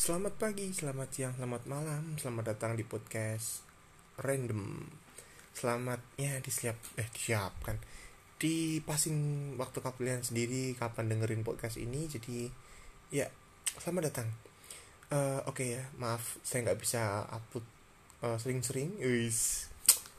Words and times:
Selamat 0.00 0.32
pagi, 0.40 0.72
selamat 0.72 1.12
siang, 1.12 1.36
selamat 1.36 1.68
malam, 1.68 2.16
selamat 2.16 2.56
datang 2.56 2.72
di 2.72 2.88
podcast 2.88 3.60
Random. 4.16 4.80
Selamat 5.52 6.00
ya 6.16 6.40
disiap 6.40 6.80
eh 6.96 7.04
disiapkan. 7.12 7.76
Dipasin 8.40 9.20
waktu 9.60 9.84
kalian 9.84 10.24
sendiri 10.24 10.72
kapan 10.80 11.12
dengerin 11.12 11.44
podcast 11.44 11.76
ini. 11.76 12.08
Jadi 12.08 12.48
ya 13.12 13.28
selamat 13.76 14.08
datang. 14.08 14.28
Eh, 15.12 15.40
Oke 15.44 15.68
ya, 15.76 15.84
maaf 16.00 16.40
saya 16.40 16.64
nggak 16.64 16.80
bisa 16.80 17.28
upload 17.28 17.68
eh, 18.24 18.40
sering-sering. 18.40 18.96
Wis, 19.04 19.68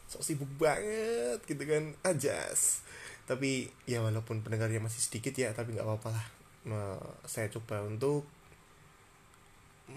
sok 0.06 0.22
sibuk 0.22 0.62
banget 0.62 1.42
gitu 1.50 1.64
kan, 1.66 1.98
ajas. 2.06 2.86
Tapi 3.26 3.74
ya 3.90 4.06
walaupun 4.06 4.46
pendengarnya 4.46 4.78
masih 4.78 5.02
sedikit 5.02 5.34
ya, 5.34 5.58
tapi 5.58 5.74
nggak 5.74 5.90
apa-apa 5.90 6.14
lah. 6.14 6.26
Me- 6.70 7.18
saya 7.26 7.50
coba 7.50 7.82
untuk 7.82 8.30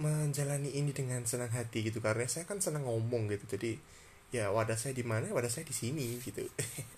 menjalani 0.01 0.71
ini 0.75 0.91
dengan 0.91 1.23
senang 1.27 1.51
hati 1.53 1.87
gitu 1.87 1.99
karena 2.03 2.27
saya 2.27 2.45
kan 2.49 2.59
senang 2.59 2.87
ngomong 2.87 3.31
gitu. 3.31 3.59
Jadi 3.59 3.79
ya 4.35 4.51
wadah 4.51 4.75
saya 4.75 4.97
di 4.97 5.07
mana 5.07 5.31
wadah 5.31 5.51
saya 5.51 5.67
di 5.67 5.75
sini 5.75 6.19
gitu. 6.23 6.43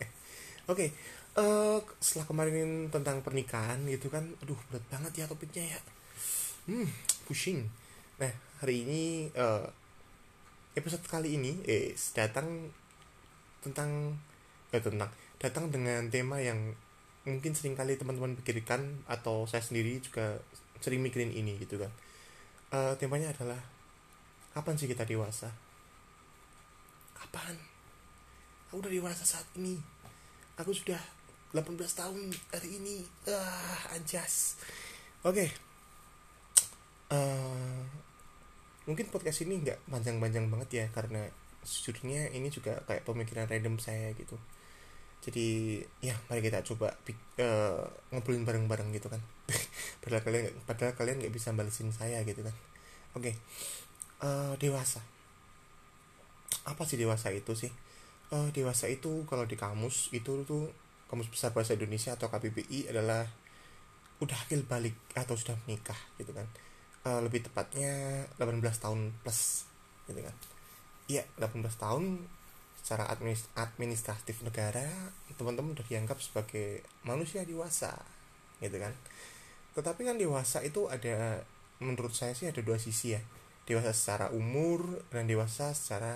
Oke 0.73 0.93
eh 1.37 1.79
setelah 2.01 2.25
kemarin 2.25 2.89
tentang 2.89 3.21
pernikahan 3.21 3.85
gitu 3.93 4.09
kan 4.09 4.25
aduh 4.41 4.57
berat 4.73 4.85
banget 4.89 5.13
ya 5.21 5.25
topiknya 5.29 5.77
ya. 5.77 5.81
Hmm 6.65 6.89
pusing. 7.29 7.69
Nah 8.17 8.33
hari 8.65 8.89
ini 8.89 9.29
eh, 9.37 9.67
episode 10.77 11.05
kali 11.05 11.37
ini 11.37 11.61
eh 11.69 11.93
datang 12.17 12.73
tentang 13.61 14.17
eh 14.73 14.81
tentang 14.81 15.11
datang 15.37 15.69
dengan 15.69 16.09
tema 16.09 16.41
yang 16.41 16.73
mungkin 17.27 17.53
sering 17.53 17.75
kali 17.75 17.99
teman-teman 17.99 18.39
pikirkan 18.41 19.03
atau 19.11 19.45
saya 19.51 19.61
sendiri 19.61 19.99
juga 19.99 20.39
sering 20.79 21.03
mikirin 21.03 21.35
ini 21.35 21.59
gitu 21.59 21.83
kan 21.83 21.91
Eh, 22.67 22.95
temanya 22.99 23.31
adalah 23.31 23.63
kapan 24.51 24.75
sih 24.75 24.91
kita 24.91 25.07
dewasa? 25.07 25.47
Kapan? 27.15 27.55
Aku 28.67 28.83
udah 28.83 28.91
dewasa 28.91 29.23
saat 29.23 29.47
ini. 29.55 29.79
Aku 30.59 30.75
sudah 30.75 30.99
18 31.55 31.79
tahun 31.95 32.35
hari 32.51 32.83
ini. 32.83 33.07
Ah, 33.31 33.95
anjas. 33.95 34.59
Oke. 35.23 35.47
Eh, 37.07 37.81
mungkin 38.91 39.07
podcast 39.15 39.47
ini 39.47 39.63
nggak 39.63 39.87
panjang-panjang 39.87 40.51
banget 40.51 40.71
ya 40.75 40.87
karena 40.91 41.23
sejujurnya 41.63 42.35
ini 42.35 42.51
juga 42.51 42.83
kayak 42.91 43.07
pemikiran 43.07 43.47
random 43.47 43.79
saya 43.79 44.11
gitu. 44.19 44.35
Jadi 45.27 45.83
ya 45.99 46.15
mari 46.31 46.41
kita 46.41 46.63
coba 46.63 46.95
eh, 47.37 47.83
ngobrolin 48.15 48.47
bareng-bareng 48.47 48.95
gitu 48.95 49.11
kan. 49.11 49.19
padahal 50.03 50.23
kalian 50.23 50.55
padahal 50.67 50.95
kalian 50.95 51.19
nggak 51.23 51.35
bisa 51.35 51.51
balesin 51.53 51.91
saya 51.91 52.23
gitu 52.23 52.47
kan. 52.47 52.55
Oke 53.19 53.35
Eh, 54.17 54.55
dewasa. 54.57 55.05
Apa 56.65 56.89
sih 56.89 56.97
dewasa 56.97 57.29
itu 57.37 57.53
sih? 57.53 57.69
Eh, 58.33 58.49
dewasa 58.57 58.89
itu 58.89 59.29
kalau 59.29 59.45
di 59.45 59.61
kamus 59.61 60.09
itu 60.17 60.43
tuh 60.49 60.73
kamus 61.13 61.29
besar 61.29 61.53
bahasa 61.53 61.77
Indonesia 61.77 62.17
atau 62.17 62.27
KBBI 62.33 62.91
adalah 62.91 63.29
udah 64.25 64.39
akil 64.49 64.65
balik 64.65 64.97
atau 65.13 65.37
sudah 65.37 65.53
menikah 65.69 65.99
gitu 66.17 66.33
kan. 66.33 66.49
Eh, 67.05 67.21
lebih 67.21 67.45
tepatnya 67.45 68.25
18 68.41 68.81
tahun 68.81 69.13
plus 69.21 69.69
gitu 70.09 70.21
kan. 70.25 70.37
Iya 71.13 71.23
18 71.37 71.77
tahun 71.77 72.25
secara 72.87 73.11
administ- 73.11 73.51
administratif 73.59 74.47
negara 74.47 74.87
teman-teman 75.35 75.75
udah 75.75 75.83
dianggap 75.91 76.23
sebagai 76.23 76.87
manusia 77.03 77.43
dewasa 77.43 77.99
gitu 78.63 78.79
kan? 78.79 78.95
Tetapi 79.75 80.07
kan 80.07 80.15
dewasa 80.15 80.63
itu 80.63 80.87
ada 80.87 81.43
menurut 81.83 82.15
saya 82.15 82.31
sih 82.39 82.47
ada 82.47 82.63
dua 82.63 82.79
sisi 82.79 83.19
ya. 83.19 83.21
Dewasa 83.67 83.91
secara 83.91 84.31
umur 84.31 85.03
dan 85.11 85.27
dewasa 85.27 85.75
secara 85.75 86.15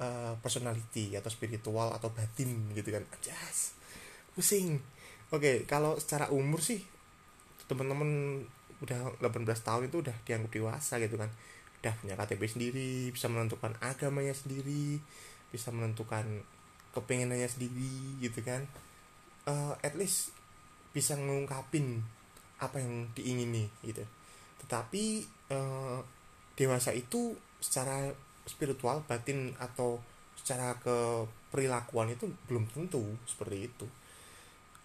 eh, 0.00 0.32
personality 0.40 1.12
atau 1.20 1.28
spiritual 1.28 1.92
atau 1.92 2.08
batin 2.16 2.72
gitu 2.72 2.88
kan? 2.88 3.04
Anjas 3.12 3.76
pusing. 4.32 4.80
Oke 5.28 5.68
kalau 5.68 6.00
secara 6.00 6.32
umur 6.32 6.64
sih 6.64 6.80
teman-teman 7.68 8.40
udah 8.80 9.20
18 9.20 9.44
tahun 9.60 9.92
itu 9.92 10.00
udah 10.00 10.16
dianggap 10.24 10.48
dewasa 10.48 10.96
gitu 10.96 11.20
kan? 11.20 11.28
Udah 11.84 11.92
punya 12.00 12.16
KTP 12.16 12.42
sendiri 12.48 13.12
bisa 13.12 13.28
menentukan 13.28 13.76
agamanya 13.84 14.32
sendiri 14.32 14.96
bisa 15.54 15.72
menentukan 15.72 16.24
kepengenannya 16.92 17.48
sendiri 17.48 18.20
gitu 18.20 18.40
kan 18.42 18.64
Eh, 19.48 19.74
at 19.80 19.96
least 19.96 20.36
bisa 20.92 21.16
ngungkapin 21.16 22.04
apa 22.60 22.76
yang 22.76 23.08
diingini 23.16 23.64
gitu. 23.80 24.04
Tetapi 24.60 25.24
eh, 25.48 25.98
dewasa 26.52 26.92
itu 26.92 27.32
secara 27.56 28.12
spiritual 28.44 29.00
batin 29.08 29.56
atau 29.56 30.04
secara 30.36 30.76
keperilakuan 30.84 32.12
itu 32.12 32.28
belum 32.44 32.68
tentu 32.68 33.16
seperti 33.24 33.72
itu. 33.72 33.86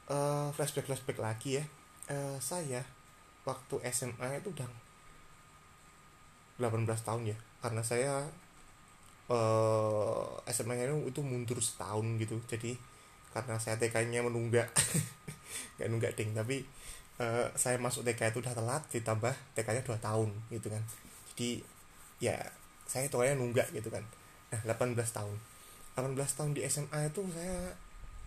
Eh, 0.07 0.47
flashback 0.55 0.87
flashback 0.87 1.19
lagi 1.19 1.59
ya. 1.59 1.65
Eh, 2.07 2.39
saya 2.39 2.87
waktu 3.43 3.83
SMA 3.91 4.39
itu 4.39 4.55
udah 4.55 4.69
18 6.55 7.03
tahun 7.03 7.35
ya. 7.35 7.37
Karena 7.59 7.83
saya 7.83 8.31
eh 9.31 10.51
SMA 10.51 10.75
nya 10.75 10.85
itu 10.91 11.21
mundur 11.23 11.59
setahun 11.63 12.05
gitu. 12.19 12.35
Jadi 12.47 12.75
karena 13.33 13.55
saya 13.57 13.75
TK 13.79 13.95
nya 14.11 14.21
menunggak. 14.25 14.69
Nggak 15.79 15.87
nunggak 15.89 16.13
ding. 16.19 16.31
Tapi 16.35 16.63
eh, 17.21 17.47
saya 17.55 17.77
masuk 17.79 18.03
TK 18.07 18.33
itu 18.35 18.39
udah 18.43 18.53
telat 18.55 18.83
ditambah 18.91 19.33
TK 19.57 19.67
nya 19.79 19.83
2 19.85 19.97
tahun 19.99 20.29
gitu 20.51 20.67
kan. 20.69 20.83
Jadi 21.33 21.63
ya 22.21 22.37
saya 22.87 23.07
hitungannya 23.07 23.39
nunggak 23.39 23.67
gitu 23.73 23.89
kan. 23.89 24.03
Nah 24.51 24.61
18 24.67 24.95
tahun. 25.15 25.37
18 25.93 26.37
tahun 26.37 26.51
di 26.57 26.61
SMA 26.65 26.99
itu 27.09 27.21
saya 27.31 27.73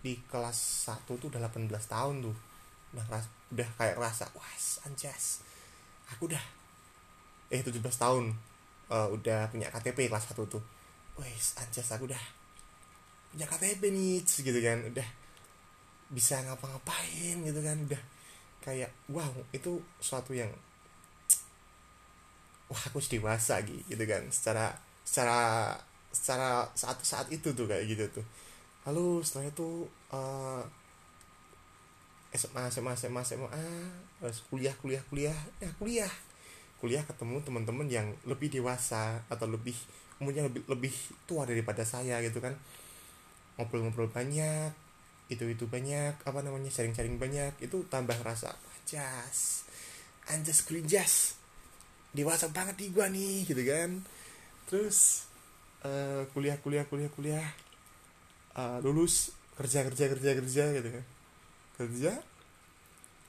di 0.01 0.13
kelas 0.31 0.87
1 0.89 1.19
tuh 1.19 1.27
udah 1.29 1.41
18 1.51 1.69
tahun 1.87 2.15
tuh. 2.25 2.35
Udah 2.95 3.05
ras- 3.11 3.33
udah 3.53 3.67
kayak 3.79 3.97
rasa 3.99 4.25
wah 4.35 4.53
anjas. 4.87 5.43
Aku 6.15 6.31
udah 6.31 6.41
eh 7.47 7.61
17 7.63 7.79
tahun 7.95 8.35
eh, 8.91 9.07
udah 9.15 9.47
punya 9.51 9.67
KTP 9.71 10.11
kelas 10.11 10.31
1 10.31 10.43
tuh 10.47 10.63
wes 11.17 11.57
anjas 11.57 11.89
aku 11.93 12.05
udah 12.05 12.23
punya 13.33 13.45
KTP 13.45 13.93
nih 13.93 14.25
gitu 14.25 14.59
kan. 14.65 14.77
Udah 14.89 15.07
bisa 16.09 16.41
ngapa-ngapain 16.41 17.37
gitu 17.43 17.59
kan. 17.61 17.77
Udah 17.85 18.01
kayak 18.65 18.91
wow 19.13 19.31
itu 19.53 19.79
suatu 20.01 20.33
yang 20.33 20.49
wah 22.67 22.81
aku 22.89 22.99
sudah 22.99 23.21
dewasa 23.21 23.61
gitu, 23.63 24.03
kan. 24.09 24.25
Secara 24.33 24.73
secara 25.05 25.39
secara 26.09 26.65
saat 26.73 26.97
saat 27.05 27.27
itu 27.29 27.53
tuh 27.53 27.69
kayak 27.69 27.85
gitu 27.85 28.05
tuh. 28.21 28.25
Lalu 28.89 29.21
setelah 29.21 29.51
itu 29.51 29.85
eh, 30.09 30.63
SMA 32.35 32.73
SMA 32.73 32.93
SMA 32.97 33.21
SMA 33.23 33.65
terus 34.17 34.41
kuliah 34.49 34.73
kuliah 34.81 35.03
kuliah. 35.13 35.37
Ya 35.61 35.69
kuliah. 35.77 36.13
Kuliah 36.77 37.01
ketemu 37.05 37.41
teman-teman 37.41 37.89
yang 37.89 38.13
lebih 38.25 38.53
dewasa 38.53 39.25
atau 39.29 39.49
lebih 39.49 39.73
umurnya 40.21 40.49
lebih 40.49 40.63
lebih 40.69 40.93
tua 41.29 41.45
daripada 41.45 41.83
saya 41.87 42.21
gitu 42.25 42.39
kan. 42.41 42.53
Ngobrol-ngobrol 43.57 44.09
banyak 44.11 44.71
itu 45.27 45.43
itu 45.43 45.67
banyak 45.67 46.23
apa 46.23 46.39
namanya 46.39 46.71
sharing-sharing 46.71 47.19
banyak 47.19 47.51
itu 47.59 47.83
tambah 47.91 48.15
rasa 48.23 48.55
anjas 48.79 49.67
anjas 50.31 50.63
gerinjas 50.63 51.35
dewasa 52.15 52.47
banget 52.47 52.79
di 52.79 52.85
gua 52.93 53.11
nih 53.11 53.43
gitu 53.45 53.61
kan. 53.67 54.01
Terus 54.71 55.27
eh, 55.83 56.23
kuliah 56.31 56.57
kuliah 56.63 56.85
kuliah 56.87 57.11
kuliah 57.11 57.47
Eh, 58.57 58.79
lulus 58.81 59.29
kerja 59.53 59.85
kerja 59.85 60.09
kerja 60.17 60.31
kerja 60.33 60.63
gitu 60.81 60.89
kan. 60.89 61.05
Kerja 61.77 62.11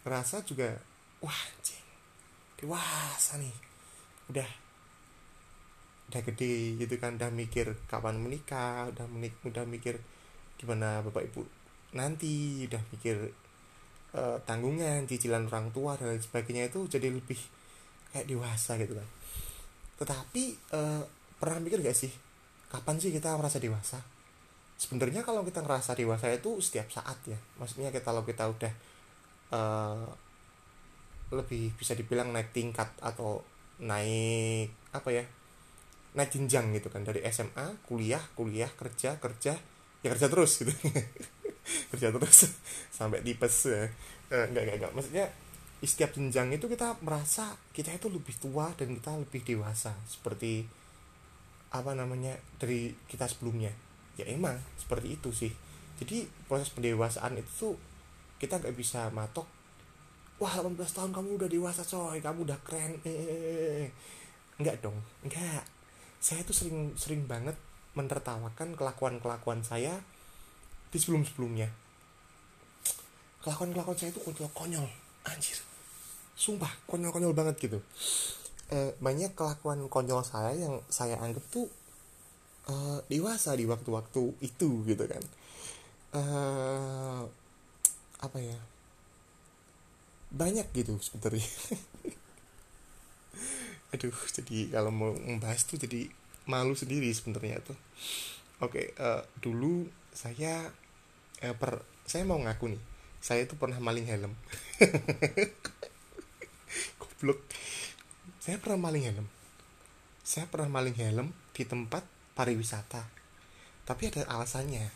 ngerasa 0.08 0.40
juga 0.48 0.80
wah 1.20 1.36
anjing 1.52 1.84
dewasa 2.56 3.36
nih. 3.36 3.52
Udah 4.32 4.48
udah 6.08 6.20
gede 6.24 6.80
gitu 6.80 6.94
kan 6.96 7.20
udah 7.20 7.28
mikir 7.28 7.68
kapan 7.84 8.16
menikah 8.16 8.88
udah 8.88 9.04
menik 9.12 9.36
udah 9.44 9.68
mikir 9.68 10.00
gimana 10.56 11.04
bapak 11.04 11.28
ibu 11.28 11.44
nanti 11.92 12.64
udah 12.68 12.82
mikir 12.92 13.16
eh, 14.12 14.36
tanggungan 14.44 15.04
cicilan 15.08 15.48
orang 15.48 15.72
tua 15.72 15.96
dan 15.96 16.12
lain 16.12 16.20
sebagainya 16.20 16.68
itu 16.68 16.84
jadi 16.88 17.08
lebih 17.12 17.38
kayak 18.12 18.28
dewasa 18.28 18.76
gitu 18.80 18.96
kan. 18.96 19.08
Tetapi 20.00 20.42
eh, 20.72 21.02
pernah 21.38 21.58
mikir 21.60 21.80
gak 21.80 21.96
sih 21.96 22.12
kapan 22.68 23.00
sih 23.00 23.12
kita 23.12 23.36
merasa 23.36 23.56
dewasa? 23.60 24.00
Sebenarnya 24.78 25.26
kalau 25.26 25.42
kita 25.42 25.64
ngerasa 25.64 25.96
dewasa 25.98 26.30
itu 26.30 26.60
setiap 26.60 26.88
saat 26.92 27.18
ya. 27.24 27.38
Maksudnya 27.60 27.88
kita 27.92 28.12
kalau 28.12 28.22
kita 28.24 28.44
udah 28.48 28.72
eh, 29.52 30.06
lebih 31.28 31.76
bisa 31.76 31.92
dibilang 31.92 32.32
naik 32.32 32.52
tingkat 32.56 32.88
atau 33.00 33.44
naik 33.78 34.72
apa 34.90 35.08
ya 35.12 35.24
naik 36.16 36.30
jenjang 36.32 36.72
gitu 36.76 36.88
kan. 36.88 37.04
Dari 37.04 37.20
SMA 37.28 37.84
kuliah 37.84 38.22
kuliah 38.32 38.70
kerja 38.72 39.18
kerja 39.20 39.56
ya 40.02 40.08
kerja 40.14 40.26
terus 40.30 40.62
gitu. 40.62 40.72
Kerja 41.92 42.08
terus 42.08 42.48
sampai 42.96 43.20
tipes 43.20 43.68
ya. 43.68 43.84
Eh, 44.32 44.44
enggak 44.48 44.62
enggak 44.64 44.76
enggak. 44.80 44.92
Maksudnya 44.96 45.26
setiap 45.84 46.16
jenjang 46.16 46.48
itu 46.50 46.66
kita 46.66 46.96
merasa 47.04 47.54
kita 47.76 47.92
itu 47.92 48.08
lebih 48.08 48.32
tua 48.40 48.72
dan 48.72 48.96
kita 48.96 49.12
lebih 49.20 49.44
dewasa. 49.44 49.92
Seperti 50.08 50.64
apa 51.68 51.92
namanya 51.92 52.32
dari 52.56 52.96
kita 53.04 53.28
sebelumnya. 53.28 53.68
Ya 54.16 54.24
emang 54.32 54.56
seperti 54.80 55.20
itu 55.20 55.28
sih. 55.28 55.52
Jadi 56.00 56.24
proses 56.48 56.72
pendewasaan 56.72 57.36
itu 57.36 57.76
kita 58.40 58.62
nggak 58.62 58.74
bisa 58.78 59.10
matok 59.10 59.44
wah 60.38 60.54
18 60.54 60.78
tahun 60.78 61.10
kamu 61.10 61.28
udah 61.36 61.48
dewasa 61.50 61.82
coy. 61.84 62.22
Kamu 62.22 62.48
udah 62.48 62.58
keren. 62.64 62.96
Eh 63.04 63.92
nggak 64.56 64.80
dong. 64.80 64.96
Nggak 65.26 65.77
saya 66.18 66.42
tuh 66.42 66.54
sering 66.54 66.94
sering 66.98 67.24
banget 67.24 67.54
menertawakan 67.94 68.74
kelakuan 68.74 69.18
kelakuan 69.22 69.62
saya 69.62 70.02
di 70.88 70.98
sebelum 70.98 71.26
sebelumnya 71.26 71.70
kelakuan 73.42 73.70
kelakuan 73.72 73.96
saya 73.96 74.10
itu 74.12 74.20
konyol 74.20 74.50
konyol 74.52 74.86
anjir. 75.24 75.58
Sumpah 76.38 76.70
konyol-konyol 76.86 77.34
banget 77.34 77.56
gitu. 77.64 77.78
Eh, 78.68 78.92
banyak 79.00 79.32
kelakuan 79.32 79.88
konyol 79.88 80.22
saya 80.22 80.54
yang 80.54 80.84
saya 80.92 81.16
anggap 81.18 81.42
tuh 81.48 81.66
eh, 82.68 83.00
dewasa 83.08 83.56
di 83.56 83.64
waktu-waktu 83.64 84.22
itu 84.44 84.84
gitu 84.84 85.04
kan. 85.08 85.24
Eh, 86.14 87.22
apa 88.20 88.38
ya? 88.38 88.58
Banyak 90.28 90.68
gitu 90.76 91.00
sebenarnya 91.00 91.48
aduh 93.88 94.12
jadi 94.28 94.68
kalau 94.72 94.92
mau 94.92 95.16
membahas 95.16 95.64
tuh 95.64 95.80
jadi 95.80 96.12
malu 96.48 96.76
sendiri 96.76 97.08
sebenarnya 97.12 97.60
tuh. 97.64 97.76
Oke 98.60 98.92
uh, 98.98 99.24
dulu 99.40 99.88
saya 100.12 100.68
uh, 101.44 101.54
per 101.56 101.84
saya 102.04 102.24
mau 102.24 102.40
ngaku 102.40 102.76
nih. 102.76 102.82
Saya 103.18 103.44
itu 103.44 103.58
pernah 103.58 103.80
maling 103.82 104.06
helm. 104.06 104.32
Goblok. 107.00 107.42
Saya 108.38 108.62
pernah 108.62 108.88
maling 108.88 109.04
helm. 109.04 109.26
Saya 110.22 110.46
pernah 110.46 110.70
maling 110.70 110.94
helm 110.94 111.34
di 111.52 111.66
tempat 111.66 112.06
pariwisata. 112.38 113.10
Tapi 113.82 114.02
ada 114.14 114.30
alasannya. 114.30 114.94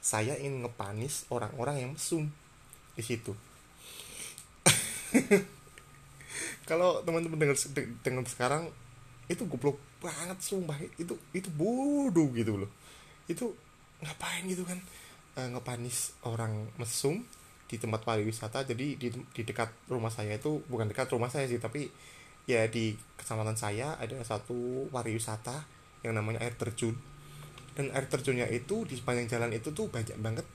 Saya 0.00 0.38
ingin 0.38 0.64
ngepanis 0.64 1.28
orang-orang 1.28 1.84
yang 1.84 1.90
mesum 1.96 2.32
di 3.00 3.16
situ 3.16 3.32
kalau 6.70 7.02
teman-teman 7.02 7.50
dengar 7.50 7.58
dengar 8.06 8.22
sekarang 8.30 8.70
itu 9.26 9.42
goblok 9.50 9.82
banget 9.98 10.38
sumpah. 10.38 10.78
Itu 10.94 11.18
itu 11.34 11.50
bodoh 11.50 12.30
gitu 12.30 12.62
loh. 12.62 12.70
Itu 13.26 13.58
ngapain 13.98 14.46
gitu 14.46 14.62
kan? 14.62 14.78
E, 15.34 15.50
ngepanis 15.50 16.14
orang 16.22 16.70
mesum 16.78 17.26
di 17.66 17.74
tempat 17.74 18.06
pariwisata. 18.06 18.62
Jadi 18.62 18.94
di, 18.94 19.10
di 19.10 19.42
dekat 19.42 19.90
rumah 19.90 20.14
saya 20.14 20.38
itu 20.38 20.62
bukan 20.70 20.86
dekat 20.86 21.10
rumah 21.10 21.26
saya 21.26 21.50
sih 21.50 21.58
tapi 21.58 21.90
ya 22.46 22.70
di 22.70 22.94
kecamatan 23.18 23.58
saya 23.58 23.98
ada 23.98 24.14
satu 24.22 24.86
pariwisata 24.94 25.66
yang 26.06 26.14
namanya 26.14 26.46
air 26.46 26.54
terjun. 26.54 26.94
Dan 27.74 27.90
air 27.90 28.06
terjunnya 28.06 28.46
itu 28.46 28.86
di 28.86 28.94
sepanjang 28.94 29.26
jalan 29.26 29.50
itu 29.58 29.74
tuh 29.74 29.90
banyak 29.90 30.14
banget 30.22 30.46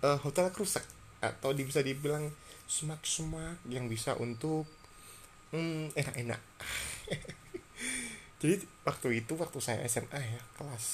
uh, 0.00 0.16
hotel 0.24 0.48
kruset. 0.48 0.84
Atau 1.20 1.52
bisa 1.52 1.84
dibilang 1.84 2.32
semak-semak 2.68 3.60
yang 3.68 3.88
bisa 3.88 4.16
untuk 4.16 4.77
hmm, 5.52 5.94
enak-enak. 5.96 6.40
Jadi 8.40 8.54
waktu 8.86 9.08
itu 9.18 9.32
waktu 9.34 9.58
saya 9.58 9.82
SMA 9.90 10.18
ya 10.18 10.40
kelas 10.54 10.86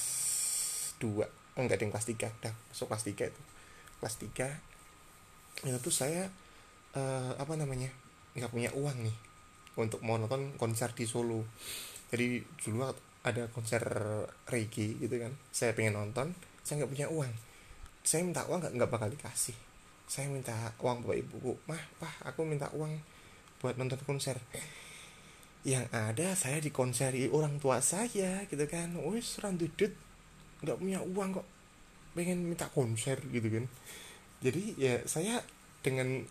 2 0.97 1.61
enggak 1.61 1.77
ada 1.77 1.83
yang 1.85 1.93
kelas 1.93 2.07
3 2.09 2.39
udah 2.41 2.53
masuk 2.73 2.87
kelas 2.89 3.05
3 3.05 3.31
itu. 3.31 3.41
Kelas 4.01 4.15
3 4.17 5.69
itu 5.69 5.77
tuh 5.79 5.93
saya 5.93 6.27
uh, 6.97 7.31
apa 7.37 7.53
namanya 7.55 7.87
nggak 8.35 8.51
punya 8.51 8.69
uang 8.75 8.97
nih 9.07 9.17
untuk 9.79 10.03
mau 10.03 10.17
nonton 10.17 10.57
konser 10.57 10.91
di 10.97 11.05
Solo. 11.05 11.45
Jadi 12.09 12.43
dulu 12.65 12.89
ada 13.25 13.49
konser 13.49 13.81
reggae 14.45 15.01
gitu 15.01 15.15
kan 15.17 15.33
saya 15.49 15.73
pengen 15.73 15.97
nonton 15.97 16.33
saya 16.65 16.81
nggak 16.81 16.91
punya 16.91 17.07
uang. 17.13 17.33
Saya 18.01 18.25
minta 18.25 18.41
uang 18.49 18.73
nggak 18.73 18.89
bakal 18.89 19.07
dikasih. 19.13 19.55
Saya 20.09 20.29
minta 20.33 20.53
uang 20.81 21.05
bapak 21.05 21.17
ibuku 21.21 21.53
mah 21.69 21.81
pah 22.01 22.13
aku 22.25 22.41
minta 22.45 22.69
uang 22.73 22.93
buat 23.65 23.81
nonton 23.81 23.97
konser. 24.05 24.37
Yang 25.65 25.89
ada 25.89 26.37
saya 26.37 26.61
dikonseri 26.61 27.33
orang 27.33 27.57
tua 27.57 27.81
saya 27.81 28.45
gitu 28.45 28.69
kan. 28.69 28.93
Wis 29.09 29.41
randudut 29.41 29.89
nggak 30.61 30.77
punya 30.77 31.01
uang 31.01 31.41
kok. 31.41 31.47
Pengen 32.13 32.45
minta 32.45 32.69
konser 32.69 33.17
gitu 33.33 33.49
kan. 33.49 33.65
Jadi 34.45 34.77
ya 34.77 35.01
saya 35.09 35.41
dengan 35.81 36.21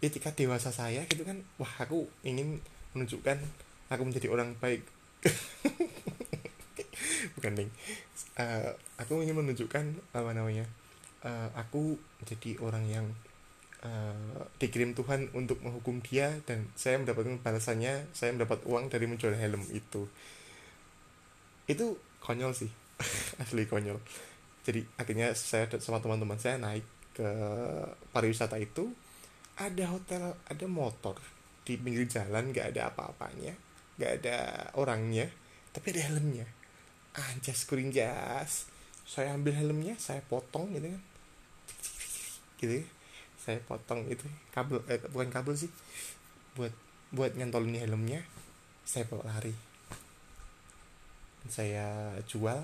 etika 0.00 0.32
dewasa 0.32 0.72
saya 0.72 1.04
gitu 1.06 1.22
kan 1.22 1.44
wah 1.60 1.70
aku 1.78 2.10
ingin 2.26 2.58
menunjukkan 2.96 3.38
aku 3.92 4.02
menjadi 4.08 4.32
orang 4.32 4.56
baik. 4.56 4.88
Bukan 7.36 7.52
ding 7.54 7.70
uh, 8.38 8.70
aku 8.96 9.20
ingin 9.24 9.36
menunjukkan 9.36 9.84
apa 10.14 10.30
namanya 10.32 10.64
uh, 11.26 11.48
aku 11.56 11.98
menjadi 12.22 12.56
orang 12.62 12.84
yang 12.88 13.06
uh, 13.82 14.46
dikirim 14.58 14.94
Tuhan 14.94 15.30
untuk 15.34 15.60
menghukum 15.62 16.02
dia 16.02 16.30
dan 16.46 16.70
saya 16.78 16.98
mendapatkan 17.02 17.42
balasannya 17.42 18.10
saya 18.14 18.34
mendapat 18.34 18.62
uang 18.66 18.88
dari 18.88 19.06
menjual 19.10 19.34
helm 19.34 19.62
itu. 19.74 20.06
Itu 21.66 21.98
konyol 22.22 22.54
sih 22.54 22.70
asli 23.42 23.66
konyol. 23.66 23.98
Jadi 24.62 24.86
akhirnya 24.94 25.34
saya 25.34 25.66
sama 25.82 25.98
teman-teman 25.98 26.38
saya 26.38 26.58
naik 26.58 26.86
ke 27.12 27.28
pariwisata 28.14 28.56
itu 28.56 28.88
ada 29.58 29.84
hotel 29.92 30.32
ada 30.48 30.66
motor 30.70 31.18
di 31.62 31.76
pinggir 31.76 32.08
jalan 32.08 32.50
nggak 32.50 32.72
ada 32.72 32.88
apa-apanya 32.88 33.52
nggak 34.00 34.12
ada 34.22 34.36
orangnya 34.78 35.28
tapi 35.74 35.92
ada 35.92 36.02
helmnya. 36.12 36.46
Anjas 37.12 37.68
kurinjas 37.68 38.70
saya 39.02 39.36
ambil 39.36 39.52
helmnya 39.58 39.98
saya 39.98 40.24
potong 40.24 40.72
gitu 40.72 40.88
kan. 40.88 41.02
Gitu 42.62 42.74
ya. 42.80 42.86
Saya 43.42 43.58
potong 43.66 44.06
itu 44.06 44.22
kabel 44.54 44.78
eh, 44.86 45.02
bukan 45.10 45.26
kabel 45.34 45.58
sih. 45.58 45.66
Buat 46.54 46.70
buat 47.10 47.34
nyantolin 47.34 47.74
helmnya 47.74 48.22
saya 48.86 49.02
bawa 49.10 49.26
lari. 49.34 49.50
Saya 51.50 52.14
jual 52.30 52.62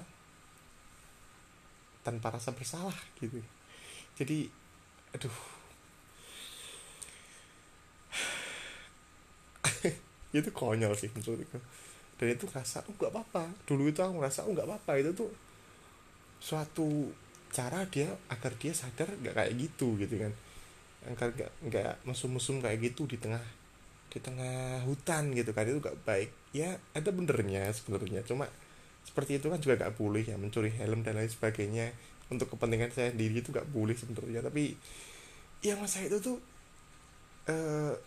tanpa 2.07 2.31
rasa 2.31 2.55
bersalah 2.55 2.95
gitu. 3.19 3.43
Jadi 4.15 4.47
aduh. 5.19 5.35
Itu 10.39 10.55
konyol 10.55 10.95
sih 10.95 11.11
menurutku 11.11 11.59
dan 12.19 12.35
itu 12.35 12.51
rasa 12.51 12.83
oh 12.83 12.95
nggak 12.99 13.15
apa-apa. 13.15 13.47
Dulu 13.63 13.95
itu 13.95 14.03
aku 14.03 14.19
ngerasa 14.19 14.43
oh 14.45 14.53
nggak 14.53 14.67
apa-apa. 14.67 14.93
Itu 14.99 15.15
tuh 15.15 15.31
suatu 16.43 17.15
cara 17.55 17.87
dia 17.89 18.11
agar 18.29 18.53
dia 18.59 18.75
sadar 18.75 19.09
nggak 19.23 19.35
kayak 19.35 19.53
gitu 19.57 19.97
gitu 19.97 20.21
kan 20.21 20.33
agar 21.09 21.33
nggak 21.33 21.53
nggak 21.69 21.93
mesum-mesum 22.05 22.61
kayak 22.61 22.93
gitu 22.93 23.09
di 23.09 23.17
tengah 23.17 23.41
di 24.09 24.19
tengah 24.25 24.83
hutan 24.89 25.37
gitu 25.37 25.53
kan 25.53 25.69
itu 25.69 25.81
gak 25.85 26.01
baik. 26.09 26.33
Ya 26.57 26.81
ada 26.97 27.13
benernya 27.13 27.69
sebenarnya 27.77 28.25
cuma 28.25 28.49
seperti 29.05 29.41
itu 29.41 29.53
kan 29.53 29.61
juga 29.61 29.89
gak 29.89 30.01
boleh 30.01 30.25
ya 30.25 30.37
mencuri 30.41 30.73
helm 30.73 31.05
dan 31.05 31.21
lain 31.21 31.29
sebagainya. 31.29 31.93
Untuk 32.29 32.53
kepentingan 32.53 32.93
saya 32.93 33.13
sendiri 33.13 33.41
itu 33.41 33.53
gak 33.53 33.69
boleh 33.69 33.97
sebenarnya 33.97 34.45
tapi 34.45 34.77
ya 35.65 35.75
masa 35.77 36.05
itu 36.05 36.21
tuh 36.23 36.39
e, 37.49 37.57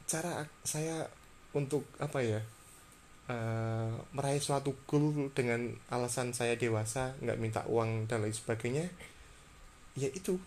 cara 0.07 0.45
saya 0.63 1.03
untuk 1.51 1.83
apa 1.99 2.23
ya 2.23 2.39
e, 3.27 3.35
meraih 4.15 4.39
suatu 4.39 4.71
goal 4.87 5.33
dengan 5.35 5.73
alasan 5.91 6.31
saya 6.31 6.55
dewasa 6.55 7.17
nggak 7.19 7.39
minta 7.41 7.61
uang 7.67 8.07
dan 8.07 8.23
lain 8.23 8.31
sebagainya 8.31 8.87
ya 9.99 10.07
itu 10.15 10.39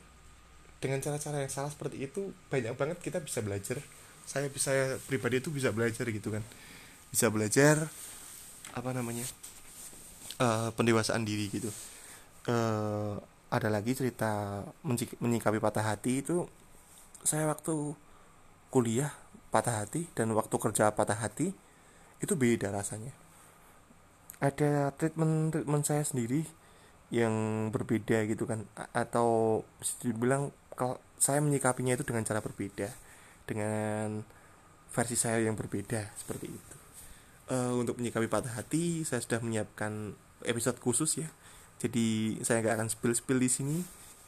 dengan 0.84 1.00
cara-cara 1.00 1.40
yang 1.40 1.48
salah 1.48 1.72
seperti 1.72 2.04
itu 2.04 2.36
banyak 2.52 2.76
banget 2.76 3.00
kita 3.00 3.24
bisa 3.24 3.40
belajar. 3.40 3.80
Saya 4.28 4.52
bisa 4.52 5.00
pribadi 5.08 5.40
itu 5.40 5.48
bisa 5.48 5.72
belajar 5.72 6.04
gitu 6.04 6.28
kan. 6.28 6.44
Bisa 7.08 7.32
belajar 7.32 7.88
apa 8.76 8.92
namanya 8.92 9.24
uh, 10.44 10.68
pendewasaan 10.76 11.24
diri 11.24 11.48
gitu. 11.48 11.72
Uh, 12.44 13.16
ada 13.48 13.72
lagi 13.72 13.96
cerita 13.96 14.60
menyikapi 15.24 15.56
patah 15.56 15.96
hati 15.96 16.20
itu 16.20 16.44
saya 17.24 17.48
waktu 17.48 17.96
kuliah 18.68 19.08
patah 19.48 19.80
hati 19.86 20.10
dan 20.12 20.34
waktu 20.36 20.52
kerja 20.60 20.92
patah 20.92 21.16
hati 21.16 21.56
itu 22.20 22.34
beda 22.36 22.68
rasanya. 22.68 23.16
Ada 24.44 24.92
treatment 25.00 25.56
treatment 25.56 25.88
saya 25.88 26.04
sendiri 26.04 26.44
yang 27.14 27.68
berbeda 27.70 28.26
gitu 28.26 28.42
kan 28.48 28.66
atau 28.90 29.62
bisa 29.78 29.94
dibilang 30.02 30.50
kalau 30.74 31.00
saya 31.16 31.40
menyikapinya 31.40 31.96
itu 31.96 32.04
dengan 32.04 32.26
cara 32.26 32.44
berbeda 32.44 32.90
dengan 33.48 34.22
versi 34.94 35.16
saya 35.18 35.42
yang 35.42 35.58
berbeda 35.58 36.14
seperti 36.14 36.46
itu. 36.50 36.76
Uh, 37.44 37.76
untuk 37.76 38.00
menyikapi 38.00 38.24
patah 38.24 38.56
hati 38.56 39.04
saya 39.04 39.20
sudah 39.20 39.40
menyiapkan 39.42 40.14
episode 40.46 40.78
khusus 40.80 41.24
ya. 41.24 41.28
Jadi 41.82 42.38
saya 42.46 42.62
nggak 42.62 42.74
akan 42.78 42.88
spill 42.88 43.14
spill 43.16 43.40
di 43.40 43.50
sini 43.50 43.78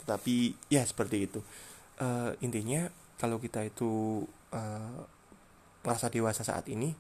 tetapi 0.05 0.55
ya 0.73 0.83
seperti 0.83 1.29
itu. 1.29 1.41
Uh, 1.97 2.37
intinya 2.45 2.93
kalau 3.17 3.41
kita 3.41 3.65
itu 3.65 4.23
uh, 4.53 5.01
merasa 5.87 6.11
dewasa 6.13 6.43
saat 6.45 6.69
ini 6.69 6.93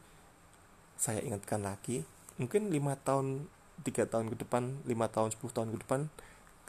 saya 0.96 1.20
ingatkan 1.20 1.60
lagi 1.60 2.06
mungkin 2.40 2.72
lima 2.72 2.96
tahun 2.96 3.44
tiga 3.84 4.08
tahun 4.08 4.32
ke 4.32 4.46
depan 4.46 4.80
lima 4.88 5.12
tahun 5.12 5.36
10 5.36 5.52
tahun 5.52 5.68
ke 5.76 5.78
depan 5.84 6.08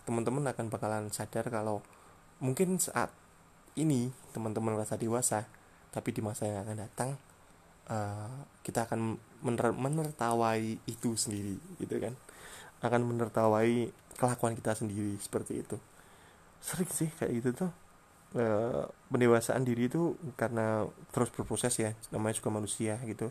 teman-teman 0.04 0.44
akan 0.52 0.66
bakalan 0.68 1.08
sadar 1.12 1.48
kalau 1.48 1.80
mungkin 2.40 2.78
saat 2.78 3.10
ini 3.78 4.10
teman-teman 4.34 4.78
merasa 4.78 4.98
dewasa 4.98 5.46
tapi 5.94 6.14
di 6.14 6.22
masa 6.22 6.46
yang 6.46 6.66
akan 6.66 6.78
datang 6.78 7.10
uh, 7.90 8.46
kita 8.62 8.86
akan 8.86 9.18
mener 9.42 9.72
menertawai 9.74 10.62
itu 10.86 11.10
sendiri 11.16 11.58
gitu 11.82 11.98
kan? 12.02 12.14
Akan 12.82 13.06
menertawai 13.06 13.90
kelakuan 14.18 14.58
kita 14.58 14.74
sendiri 14.74 15.16
seperti 15.22 15.62
itu. 15.62 15.78
Sering 16.62 16.90
sih 16.90 17.10
kayak 17.14 17.32
gitu 17.42 17.50
tuh. 17.66 17.72
E, 18.36 18.46
pendewasaan 19.08 19.64
diri 19.64 19.88
itu 19.88 20.20
karena 20.36 20.84
terus 21.16 21.32
berproses 21.32 21.72
ya 21.80 21.94
namanya 22.12 22.42
juga 22.42 22.50
manusia 22.54 22.98
gitu. 23.06 23.30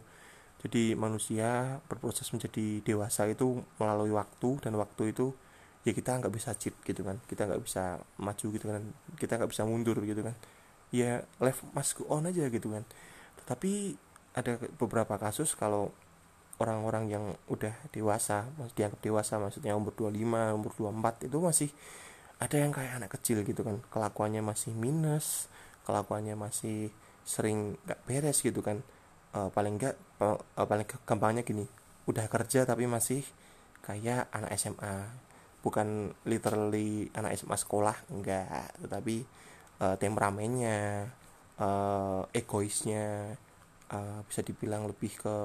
Jadi 0.63 0.97
manusia 0.97 1.83
berproses 1.91 2.27
menjadi 2.33 2.81
dewasa 2.81 3.29
itu 3.29 3.61
melalui 3.77 4.15
waktu 4.15 4.63
dan 4.63 4.79
waktu 4.79 5.13
itu 5.13 5.37
ya 5.87 5.95
kita 5.95 6.19
nggak 6.19 6.35
bisa 6.35 6.51
cheat 6.59 6.75
gitu 6.83 7.07
kan 7.07 7.23
kita 7.31 7.47
nggak 7.47 7.63
bisa 7.63 8.03
maju 8.19 8.47
gitu 8.51 8.67
kan 8.67 8.83
kita 9.15 9.39
nggak 9.39 9.51
bisa 9.55 9.63
mundur 9.63 9.95
gitu 10.03 10.27
kan. 10.27 10.35
Ya 10.91 11.23
life 11.39 11.63
must 11.71 11.95
go 11.95 12.11
on 12.11 12.27
aja 12.27 12.51
gitu 12.51 12.75
kan. 12.75 12.83
Tetapi 13.39 13.95
ada 14.35 14.59
beberapa 14.75 15.15
kasus 15.15 15.55
kalau 15.55 15.95
orang-orang 16.59 17.05
yang 17.07 17.25
udah 17.47 17.73
dewasa 17.95 18.51
dianggap 18.75 18.99
dewasa 18.99 19.39
maksudnya 19.39 19.79
umur 19.79 19.95
25 19.95 20.59
umur 20.59 20.73
24 20.75 21.31
itu 21.31 21.37
masih 21.39 21.71
ada 22.43 22.57
yang 22.59 22.75
kayak 22.75 22.99
anak 22.99 23.11
kecil 23.15 23.47
gitu 23.47 23.63
kan. 23.63 23.79
Kelakuannya 23.87 24.43
masih 24.43 24.75
minus 24.75 25.47
kelakuannya 25.87 26.35
masih 26.35 26.91
sering 27.23 27.79
gak 27.87 28.03
beres 28.11 28.43
gitu 28.43 28.59
kan. 28.59 28.83
Uh, 29.31 29.55
paling 29.55 29.79
enggak 29.79 29.95
uh, 30.19 30.39
paling 30.67 30.89
gampangnya 31.07 31.47
gini 31.47 31.69
udah 32.11 32.27
kerja 32.31 32.65
tapi 32.65 32.89
masih 32.89 33.23
kayak 33.83 34.31
anak 34.35 34.55
SMA 34.59 35.27
bukan 35.67 36.15
literally 36.23 37.11
anak 37.19 37.35
SMA 37.35 37.59
sekolah 37.59 38.07
enggak. 38.15 38.71
Tetapi 38.87 39.17
uh, 39.83 39.99
temperamennya 39.99 41.11
uh, 41.59 42.23
egoisnya 42.31 43.35
uh, 43.91 44.23
bisa 44.31 44.47
dibilang 44.47 44.87
lebih 44.87 45.11
ke 45.19 45.37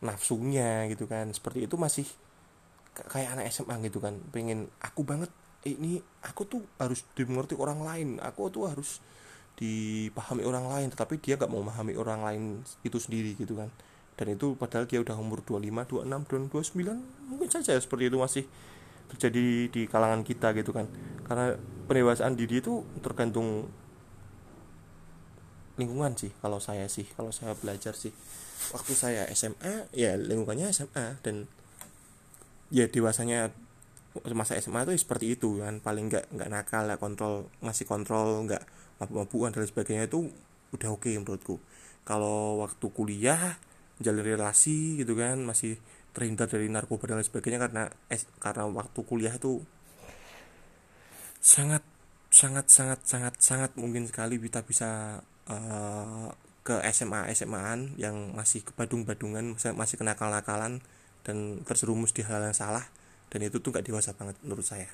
nafsunya 0.00 0.88
gitu 0.88 1.04
kan. 1.04 1.28
Seperti 1.28 1.68
itu 1.68 1.76
masih 1.76 2.08
kayak 2.96 3.36
anak 3.36 3.52
SMA 3.52 3.84
gitu 3.84 4.00
kan. 4.00 4.16
Pengen 4.32 4.72
aku 4.80 5.04
banget 5.04 5.28
ini 5.68 6.00
aku 6.24 6.48
tuh 6.48 6.64
harus 6.80 7.04
dimengerti 7.12 7.52
orang 7.52 7.84
lain. 7.84 8.08
Aku 8.24 8.48
tuh 8.48 8.72
harus 8.72 9.04
dipahami 9.60 10.48
orang 10.48 10.72
lain. 10.72 10.88
Tetapi 10.88 11.20
dia 11.20 11.36
gak 11.36 11.52
mau 11.52 11.60
memahami 11.60 12.00
orang 12.00 12.24
lain 12.24 12.42
itu 12.80 12.96
sendiri 12.96 13.36
gitu 13.36 13.60
kan. 13.60 13.68
Dan 14.16 14.40
itu 14.40 14.56
padahal 14.56 14.88
dia 14.88 15.04
udah 15.04 15.16
umur 15.20 15.44
25, 15.44 16.00
26, 16.04 16.08
dan 16.08 16.42
29 16.48 17.32
mungkin 17.32 17.48
saja 17.48 17.76
seperti 17.80 18.12
itu 18.12 18.16
masih 18.20 18.44
terjadi 19.12 19.68
di 19.68 19.82
kalangan 19.86 20.24
kita 20.24 20.56
gitu 20.56 20.72
kan. 20.72 20.88
Karena 21.28 21.54
pendewasaan 21.86 22.34
diri 22.34 22.64
itu 22.64 22.82
tergantung 23.04 23.68
lingkungan 25.76 26.16
sih. 26.16 26.32
Kalau 26.40 26.58
saya 26.60 26.88
sih 26.88 27.04
kalau 27.16 27.32
saya 27.32 27.52
belajar 27.56 27.92
sih. 27.96 28.12
Waktu 28.72 28.92
saya 28.94 29.22
SMA 29.34 29.90
ya 29.92 30.16
lingkungannya 30.16 30.70
SMA 30.72 31.20
dan 31.20 31.50
ya 32.72 32.88
dewasanya 32.88 33.52
masa 34.36 34.56
SMA 34.60 34.88
itu 34.88 34.92
seperti 34.96 35.36
itu 35.36 35.60
kan. 35.60 35.80
Paling 35.84 36.08
nggak 36.08 36.32
nggak 36.32 36.48
nakal 36.48 36.88
ya 36.88 36.96
kontrol 36.96 37.48
ngasih 37.60 37.86
kontrol 37.88 38.48
nggak 38.48 38.62
mabuk-mabukan 39.02 39.50
dan 39.56 39.66
sebagainya 39.66 40.04
itu 40.08 40.30
udah 40.72 40.88
oke 40.92 41.04
okay 41.04 41.18
menurutku. 41.18 41.56
Kalau 42.02 42.64
waktu 42.64 42.86
kuliah 42.90 43.56
jalin 44.02 44.24
relasi 44.24 44.98
gitu 44.98 45.14
kan 45.14 45.38
masih 45.42 45.78
terhindar 46.12 46.48
dari 46.48 46.68
narkoba 46.68 47.08
dan 47.08 47.20
lain 47.20 47.26
sebagainya 47.26 47.60
karena 47.60 47.88
es 48.12 48.28
karena 48.36 48.68
waktu 48.68 49.00
kuliah 49.04 49.32
itu 49.32 49.64
sangat 51.40 51.82
sangat 52.32 52.68
sangat 52.68 53.00
sangat 53.04 53.34
sangat 53.40 53.70
mungkin 53.76 54.08
sekali 54.08 54.40
kita 54.40 54.64
bisa 54.64 55.20
uh, 55.48 56.32
ke 56.62 56.78
SMA 56.94 57.26
SMAan 57.34 57.98
yang 57.98 58.32
masih 58.38 58.62
ke 58.62 58.70
badung-badungan 58.78 59.58
masih 59.74 59.96
kenakal-nakalan 59.98 60.78
dan 61.26 61.60
terjerumus 61.66 62.14
di 62.14 62.22
hal 62.22 62.38
yang 62.38 62.54
salah 62.54 62.86
dan 63.32 63.42
itu 63.42 63.58
tuh 63.58 63.74
nggak 63.74 63.88
dewasa 63.88 64.12
banget 64.14 64.36
menurut 64.46 64.62
saya. 64.62 64.86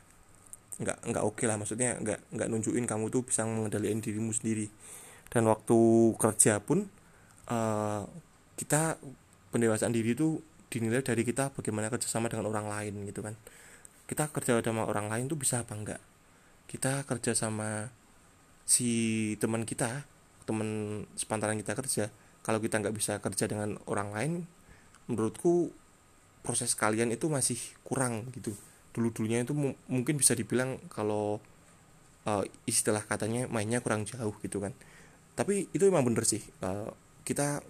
Nggak 0.78 0.98
nggak 1.10 1.24
oke 1.26 1.36
okay 1.36 1.46
lah 1.50 1.58
maksudnya 1.58 1.98
nggak 2.00 2.32
nggak 2.32 2.48
nunjukin 2.48 2.86
kamu 2.86 3.10
tuh 3.10 3.26
bisa 3.26 3.42
mengendalikan 3.44 4.00
dirimu 4.00 4.32
sendiri. 4.32 4.70
Dan 5.28 5.44
waktu 5.50 5.78
kerja 6.16 6.62
pun 6.64 6.88
uh, 7.50 8.02
kita 8.56 8.96
pendewasaan 9.52 9.92
diri 9.92 10.16
itu 10.16 10.40
dinilai 10.68 11.00
dari 11.00 11.24
kita 11.24 11.52
bagaimana 11.52 11.88
kerjasama 11.88 12.28
dengan 12.28 12.48
orang 12.48 12.68
lain 12.68 12.94
gitu 13.08 13.24
kan. 13.24 13.34
Kita 14.08 14.28
kerja 14.32 14.60
sama 14.64 14.88
orang 14.88 15.12
lain 15.12 15.28
tuh 15.28 15.36
bisa 15.36 15.64
apa 15.64 15.76
enggak? 15.76 16.00
Kita 16.68 17.04
kerja 17.04 17.32
sama 17.36 17.88
si 18.68 19.32
teman 19.40 19.64
kita 19.64 20.04
teman 20.44 21.04
sepantaran 21.16 21.56
kita 21.60 21.76
kerja 21.76 22.12
kalau 22.44 22.60
kita 22.60 22.80
nggak 22.80 22.96
bisa 22.96 23.20
kerja 23.20 23.44
dengan 23.44 23.76
orang 23.84 24.12
lain 24.12 24.32
menurutku 25.08 25.72
proses 26.40 26.72
kalian 26.72 27.12
itu 27.12 27.28
masih 27.28 27.60
kurang 27.84 28.28
gitu. 28.32 28.56
Dulu 28.92 29.12
dulunya 29.12 29.44
itu 29.44 29.52
mungkin 29.88 30.14
bisa 30.16 30.32
dibilang 30.32 30.80
kalau 30.88 31.40
uh, 32.24 32.44
istilah 32.64 33.04
katanya 33.04 33.48
mainnya 33.48 33.84
kurang 33.84 34.08
jauh 34.08 34.32
gitu 34.40 34.60
kan. 34.60 34.72
Tapi 35.36 35.68
itu 35.72 35.84
memang 35.88 36.04
bener 36.08 36.24
sih 36.24 36.40
uh, 36.64 36.92
kita 37.24 37.60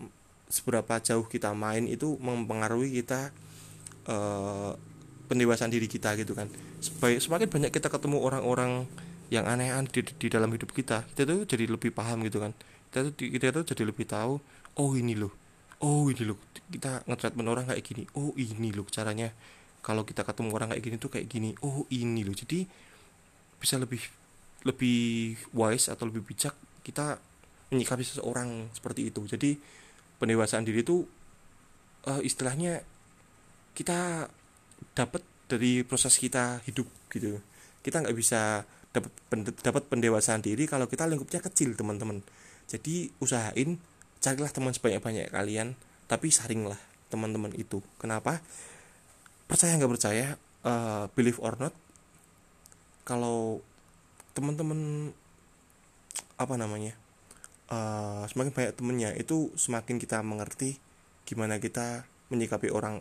seberapa 0.48 1.00
jauh 1.00 1.28
kita 1.28 1.52
main 1.52 1.84
itu 1.84 2.16
mempengaruhi 2.18 3.00
kita 3.04 3.30
uh, 4.08 4.72
pendewasaan 5.28 5.68
diri 5.68 5.86
kita 5.86 6.16
gitu 6.16 6.32
kan. 6.32 6.48
Semakin 6.98 7.48
banyak 7.48 7.70
kita 7.72 7.92
ketemu 7.92 8.24
orang-orang 8.24 8.88
yang 9.28 9.44
aneh-aneh 9.44 9.92
di, 9.92 10.00
di 10.16 10.28
dalam 10.32 10.48
hidup 10.48 10.72
kita 10.72 11.04
kita 11.12 11.28
tuh 11.28 11.44
jadi 11.44 11.68
lebih 11.68 11.92
paham 11.92 12.24
gitu 12.24 12.40
kan. 12.40 12.56
Kita 12.88 13.12
tuh 13.12 13.12
kita 13.14 13.52
tuh 13.52 13.64
jadi 13.68 13.84
lebih 13.84 14.08
tahu 14.08 14.40
oh 14.80 14.90
ini 14.96 15.12
loh 15.12 15.32
oh 15.78 16.10
ini 16.10 16.26
loh 16.26 16.38
kita 16.72 17.06
nge-treatment 17.06 17.48
orang 17.48 17.64
kayak 17.68 17.84
gini 17.84 18.02
oh 18.16 18.32
ini 18.34 18.72
loh 18.72 18.88
caranya. 18.88 19.30
Kalau 19.84 20.02
kita 20.02 20.26
ketemu 20.26 20.50
orang 20.52 20.68
kayak 20.74 20.82
gini 20.84 20.96
tuh 20.96 21.10
kayak 21.12 21.28
gini 21.28 21.52
oh 21.60 21.84
ini 21.92 22.24
loh. 22.24 22.34
Jadi 22.34 22.64
bisa 23.60 23.76
lebih 23.76 24.00
lebih 24.66 25.38
wise 25.54 25.92
atau 25.92 26.08
lebih 26.08 26.24
bijak 26.24 26.56
kita 26.82 27.20
menyikapi 27.68 28.02
seseorang 28.02 28.72
seperti 28.72 29.12
itu. 29.12 29.20
Jadi 29.28 29.60
pendewasaan 30.18 30.66
diri 30.66 30.82
itu 30.82 31.06
uh, 32.06 32.20
istilahnya 32.22 32.82
kita 33.74 34.26
dapat 34.94 35.22
dari 35.48 35.82
proses 35.82 36.18
kita 36.18 36.60
hidup 36.66 36.86
gitu. 37.10 37.40
Kita 37.80 38.04
nggak 38.04 38.16
bisa 38.18 38.66
dapat 38.92 39.12
dapat 39.62 39.82
pendewasaan 39.86 40.42
diri 40.42 40.66
kalau 40.66 40.90
kita 40.90 41.06
lingkupnya 41.06 41.40
kecil 41.40 41.78
teman-teman. 41.78 42.20
Jadi 42.68 43.08
usahain 43.22 43.80
carilah 44.18 44.50
teman 44.50 44.74
sebanyak-banyak 44.74 45.30
kalian 45.30 45.78
tapi 46.10 46.28
saringlah 46.28 46.78
teman-teman 47.08 47.54
itu. 47.56 47.80
Kenapa? 47.96 48.42
Percaya 49.48 49.78
nggak 49.80 49.92
percaya 49.94 50.36
uh, 50.66 51.08
believe 51.16 51.40
or 51.40 51.56
not 51.56 51.72
kalau 53.08 53.64
teman-teman 54.36 55.10
apa 56.36 56.54
namanya 56.60 56.94
uh, 57.72 58.24
semakin 58.28 58.52
banyak 58.52 58.72
temennya 58.76 59.10
itu 59.16 59.52
semakin 59.54 59.96
kita 60.00 60.20
mengerti 60.24 60.80
gimana 61.28 61.60
kita 61.60 62.08
menyikapi 62.32 62.72
orang 62.72 63.00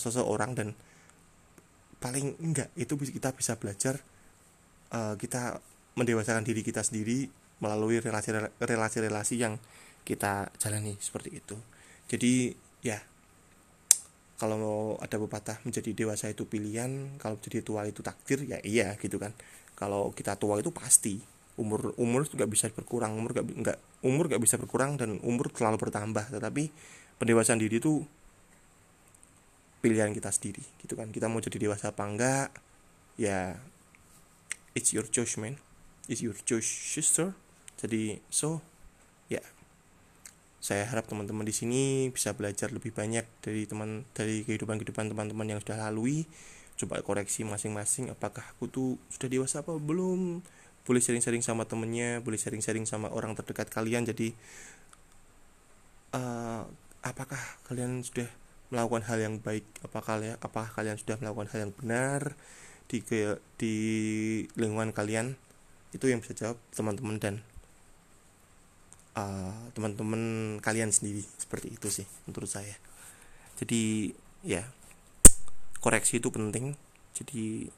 seseorang 0.00 0.56
dan 0.56 0.72
paling 2.00 2.36
enggak 2.40 2.68
itu 2.76 2.96
kita 2.96 3.32
bisa 3.32 3.56
belajar 3.56 4.00
uh, 4.92 5.16
kita 5.16 5.60
mendewasakan 5.96 6.44
diri 6.44 6.60
kita 6.60 6.84
sendiri 6.84 7.28
melalui 7.62 8.02
relasi-relasi 8.60 9.34
yang 9.40 9.56
kita 10.04 10.52
jalani 10.60 11.00
seperti 11.00 11.40
itu. 11.40 11.56
Jadi 12.10 12.52
ya 12.84 13.00
kalau 14.36 15.00
ada 15.00 15.16
pepatah 15.16 15.62
menjadi 15.64 15.96
dewasa 15.96 16.28
itu 16.28 16.44
pilihan 16.44 17.16
kalau 17.16 17.40
jadi 17.40 17.64
tua 17.64 17.88
itu 17.88 18.04
takdir 18.04 18.44
ya 18.44 18.60
iya 18.60 18.98
gitu 19.00 19.16
kan. 19.16 19.32
Kalau 19.74 20.12
kita 20.12 20.36
tua 20.36 20.60
itu 20.60 20.68
pasti 20.74 21.18
umur 21.54 21.94
umur 22.02 22.26
nggak 22.26 22.50
bisa 22.50 22.66
berkurang 22.74 23.14
umur 23.14 23.30
nggak 23.30 23.46
nggak 23.46 23.78
umur 24.02 24.26
nggak 24.26 24.42
bisa 24.42 24.58
berkurang 24.58 24.98
dan 24.98 25.22
umur 25.22 25.50
selalu 25.54 25.78
bertambah. 25.78 26.30
Tetapi 26.30 26.70
pendewasaan 27.18 27.62
diri 27.62 27.78
itu 27.78 28.02
pilihan 29.84 30.10
kita 30.16 30.32
sendiri 30.32 30.64
gitu 30.80 30.96
kan. 30.96 31.12
Kita 31.12 31.28
mau 31.28 31.44
jadi 31.44 31.60
dewasa 31.60 31.92
apa 31.92 32.02
enggak 32.08 32.48
ya 33.20 33.60
it's 34.74 34.90
your 34.90 35.06
choice 35.06 35.38
man. 35.38 35.60
It's 36.10 36.20
your 36.20 36.34
choice 36.34 36.66
sister. 36.66 37.36
Jadi 37.78 38.18
so 38.32 38.64
ya 39.30 39.44
saya 40.64 40.88
harap 40.88 41.04
teman-teman 41.04 41.44
di 41.44 41.52
sini 41.52 42.08
bisa 42.08 42.32
belajar 42.32 42.72
lebih 42.72 42.96
banyak 42.96 43.28
dari 43.44 43.68
teman 43.68 44.08
dari 44.16 44.48
kehidupan 44.48 44.80
kehidupan 44.80 45.12
teman-teman 45.12 45.46
yang 45.52 45.60
sudah 45.60 45.76
lalui. 45.76 46.24
Coba 46.74 46.98
koreksi 47.06 47.46
masing-masing 47.46 48.10
apakah 48.10 48.42
aku 48.56 48.66
tuh 48.66 48.90
sudah 49.12 49.28
dewasa 49.30 49.62
apa 49.62 49.76
belum 49.78 50.42
boleh 50.84 51.00
sharing-sharing 51.00 51.40
sama 51.40 51.64
temennya 51.64 52.20
boleh 52.20 52.36
sharing-sharing 52.36 52.84
sama 52.84 53.08
orang 53.08 53.32
terdekat 53.32 53.72
kalian. 53.72 54.04
Jadi 54.04 54.36
uh, 56.12 56.68
apakah 57.00 57.40
kalian 57.68 58.04
sudah 58.04 58.28
melakukan 58.68 59.04
hal 59.08 59.18
yang 59.20 59.34
baik? 59.40 59.64
Apakah 59.80 60.20
kalian 60.20 60.36
apakah 60.40 60.70
kalian 60.72 60.96
sudah 61.00 61.16
melakukan 61.20 61.48
hal 61.52 61.58
yang 61.68 61.72
benar 61.74 62.20
di 62.88 63.00
di 63.56 63.74
lingkungan 64.60 64.92
kalian? 64.92 65.40
Itu 65.96 66.10
yang 66.10 66.20
bisa 66.20 66.36
jawab 66.36 66.60
teman-teman 66.76 67.16
dan 67.16 67.34
uh, 69.16 69.72
teman-teman 69.72 70.56
kalian 70.60 70.92
sendiri. 70.92 71.24
Seperti 71.40 71.72
itu 71.72 71.88
sih 71.88 72.06
menurut 72.28 72.50
saya. 72.50 72.76
Jadi 73.56 74.12
ya 74.44 74.68
koreksi 75.80 76.20
itu 76.20 76.28
penting. 76.28 76.76
Jadi 77.14 77.70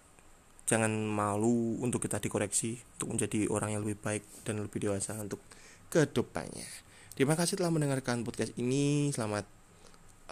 jangan 0.66 0.90
malu 0.90 1.78
untuk 1.78 2.02
kita 2.02 2.18
dikoreksi 2.18 2.82
untuk 2.99 3.14
menjadi 3.14 3.46
orang 3.54 3.78
yang 3.78 3.82
lebih 3.87 4.02
baik 4.02 4.26
dan 4.42 4.58
lebih 4.58 4.82
dewasa 4.82 5.14
untuk 5.14 5.38
ke 5.87 6.11
depannya. 6.11 6.66
Terima 7.14 7.38
kasih 7.38 7.56
telah 7.56 7.70
mendengarkan 7.70 8.26
podcast 8.26 8.52
ini. 8.58 9.14
Selamat 9.14 9.46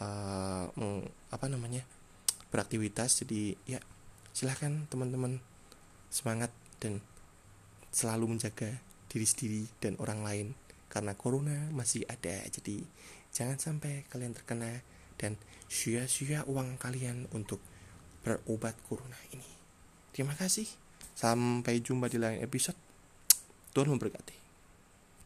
uh, 0.03 0.67
apa 1.31 1.47
namanya 1.47 1.87
beraktivitas. 2.50 3.23
Jadi 3.23 3.55
ya 3.64 3.79
silahkan 4.35 4.91
teman-teman 4.91 5.38
semangat 6.11 6.50
dan 6.83 6.99
selalu 7.95 8.35
menjaga 8.35 8.83
diri 9.07 9.26
sendiri 9.31 9.62
dan 9.79 9.95
orang 10.03 10.26
lain 10.26 10.47
karena 10.91 11.14
corona 11.14 11.71
masih 11.71 12.03
ada. 12.11 12.43
Jadi 12.50 12.83
jangan 13.31 13.62
sampai 13.62 14.03
kalian 14.11 14.35
terkena 14.35 14.83
dan 15.14 15.38
sia-sia 15.71 16.43
uang 16.50 16.75
kalian 16.83 17.31
untuk 17.31 17.62
berobat 18.26 18.75
corona 18.91 19.17
ini 19.31 19.63
terima 20.14 20.38
kasih. 20.38 20.71
Sampai 21.18 21.83
jumpa 21.83 22.06
di 22.06 22.23
lain 22.23 22.38
episode. 22.38 22.78
Tuhan 23.75 23.90
memberkati 23.90 24.44